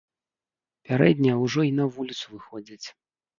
[0.87, 2.87] Пярэднія ўжо й на вуліцу выходзяць.